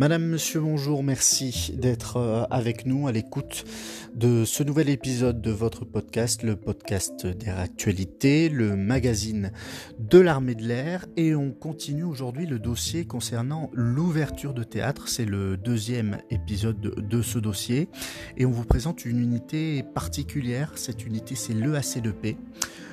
[0.00, 3.66] Madame, monsieur, bonjour, merci d'être euh, avec nous à l'écoute
[4.14, 9.52] de ce nouvel épisode de votre podcast, le podcast des actualités, le magazine
[9.98, 11.04] de l'armée de l'air.
[11.18, 15.06] Et on continue aujourd'hui le dossier concernant l'ouverture de théâtre.
[15.06, 17.90] C'est le deuxième épisode de, ce dossier.
[18.38, 20.72] Et on vous présente une unité particulière.
[20.76, 22.38] Cette unité, c'est l'EAC2P.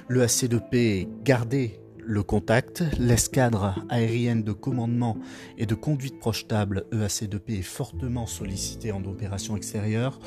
[0.09, 5.17] L'EAC2P gardé le contact, l'escadre aérienne de commandement
[5.57, 10.17] et de conduite projetable EAC2P est fortement sollicitée en opération extérieure.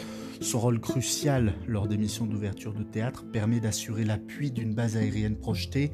[0.43, 5.37] Son rôle crucial lors des missions d'ouverture de théâtre permet d'assurer l'appui d'une base aérienne
[5.37, 5.91] projetée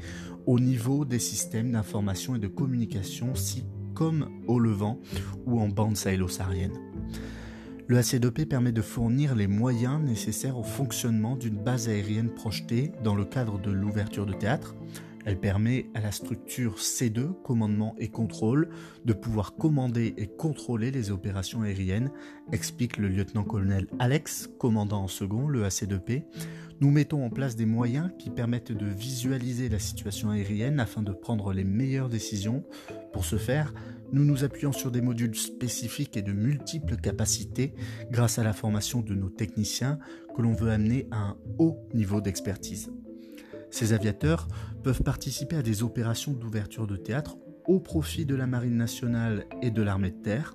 [0.47, 3.65] au niveau des systèmes d'information et de communication, si
[3.95, 5.01] comme au Levant
[5.47, 6.77] ou en bande sahélo-saharienne.
[7.87, 13.15] Le AC2P permet de fournir les moyens nécessaires au fonctionnement d'une base aérienne projetée dans
[13.15, 14.75] le cadre de l'ouverture de théâtre,
[15.27, 18.71] elle permet à la structure C2, commandement et contrôle,
[19.05, 22.13] de pouvoir commander et contrôler les opérations aériennes,
[22.53, 26.23] explique le lieutenant-colonel Alex, commandant en second, le AC2P.
[26.81, 31.13] Nous mettons en place des moyens qui permettent de visualiser la situation aérienne afin de
[31.13, 32.65] prendre les meilleures décisions.
[33.13, 33.75] Pour ce faire,
[34.13, 37.75] nous nous appuyons sur des modules spécifiques et de multiples capacités
[38.13, 39.99] grâce à la formation de nos techniciens
[40.37, 42.93] que l'on veut amener à un haut niveau d'expertise.
[43.71, 44.49] Ces aviateurs
[44.83, 47.37] peuvent participer à des opérations d'ouverture de théâtre
[47.67, 50.55] au profit de la Marine nationale et de l'armée de terre.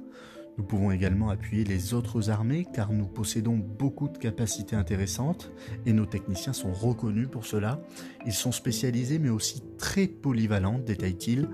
[0.58, 5.52] Nous pouvons également appuyer les autres armées car nous possédons beaucoup de capacités intéressantes
[5.86, 7.82] et nos techniciens sont reconnus pour cela.
[8.26, 11.48] Ils sont spécialisés mais aussi très polyvalents, détaille-t-il.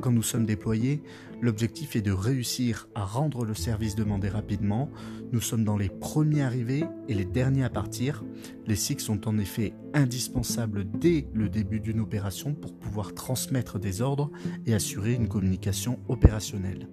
[0.00, 1.02] Quand nous sommes déployés,
[1.42, 4.88] l'objectif est de réussir à rendre le service demandé rapidement.
[5.30, 8.24] Nous sommes dans les premiers arrivés et les derniers à partir.
[8.66, 14.00] Les SIG sont en effet indispensables dès le début d'une opération pour pouvoir transmettre des
[14.00, 14.30] ordres
[14.64, 16.88] et assurer une communication opérationnelle.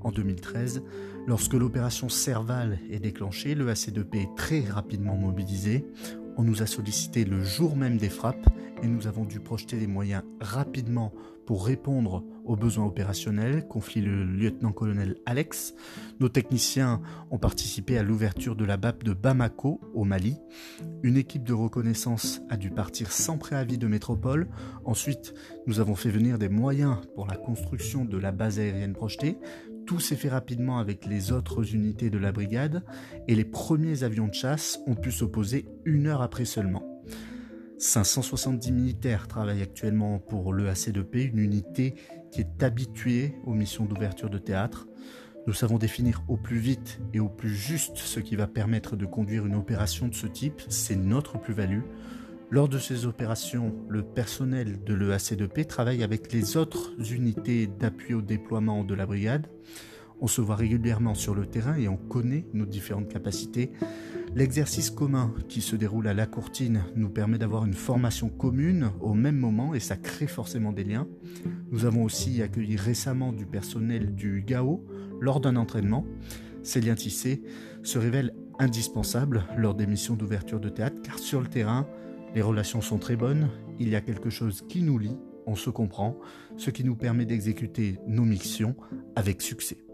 [0.00, 0.82] En 2013,
[1.28, 5.86] lorsque l'opération Serval est déclenchée, le AC2P est très rapidement mobilisé.
[6.36, 8.48] On nous a sollicité le jour même des frappes
[8.82, 11.12] et nous avons dû projeter des moyens rapidement
[11.46, 15.74] pour répondre aux besoins opérationnels, confie le lieutenant-colonel Alex.
[16.18, 17.00] Nos techniciens
[17.30, 20.36] ont participé à l'ouverture de la BAP de Bamako, au Mali.
[21.02, 24.48] Une équipe de reconnaissance a dû partir sans préavis de métropole.
[24.84, 25.34] Ensuite,
[25.66, 29.38] nous avons fait venir des moyens pour la construction de la base aérienne projetée.
[29.86, 32.82] Tout s'est fait rapidement avec les autres unités de la brigade
[33.26, 36.98] et les premiers avions de chasse ont pu s'opposer une heure après seulement.
[37.78, 41.94] 570 militaires travaillent actuellement pour l'EAC2P, une unité
[42.30, 44.86] qui est habituée aux missions d'ouverture de théâtre.
[45.46, 49.06] Nous savons définir au plus vite et au plus juste ce qui va permettre de
[49.06, 51.82] conduire une opération de ce type, c'est notre plus-value.
[52.50, 58.22] Lors de ces opérations, le personnel de l'EAC2P travaille avec les autres unités d'appui au
[58.22, 59.48] déploiement de la brigade.
[60.20, 63.72] On se voit régulièrement sur le terrain et on connaît nos différentes capacités.
[64.34, 69.14] L'exercice commun qui se déroule à la courtine nous permet d'avoir une formation commune au
[69.14, 71.08] même moment et ça crée forcément des liens.
[71.70, 74.84] Nous avons aussi accueilli récemment du personnel du GAO
[75.20, 76.04] lors d'un entraînement.
[76.62, 77.42] Ces liens tissés
[77.82, 81.86] se révèlent indispensables lors des missions d'ouverture de théâtre car sur le terrain,
[82.34, 85.70] les relations sont très bonnes, il y a quelque chose qui nous lie, on se
[85.70, 86.18] comprend,
[86.56, 88.76] ce qui nous permet d'exécuter nos missions
[89.16, 89.87] avec succès.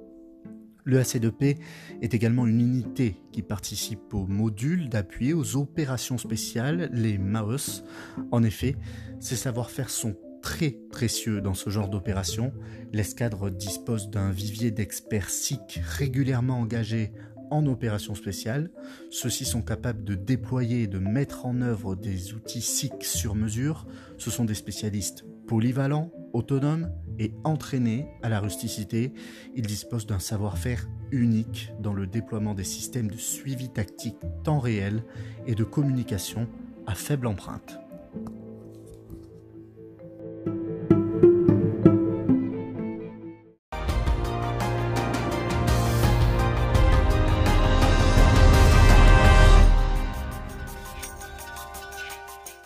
[0.84, 1.56] Le AC2P
[2.02, 7.82] est également une unité qui participe au module d'appui aux opérations spéciales, les MAOS.
[8.30, 8.76] En effet,
[9.18, 12.52] ces savoir-faire sont très précieux dans ce genre d'opération.
[12.92, 17.12] L'escadre dispose d'un vivier d'experts SIC régulièrement engagés
[17.50, 18.70] en opérations spéciales.
[19.10, 23.86] Ceux-ci sont capables de déployer et de mettre en œuvre des outils SIC sur mesure.
[24.18, 29.12] Ce sont des spécialistes polyvalents, autonomes et entraînés à la rusticité.
[29.54, 35.04] Ils disposent d'un savoir-faire unique dans le déploiement des systèmes de suivi tactique temps réel
[35.46, 36.48] et de communication
[36.86, 37.83] à faible empreinte.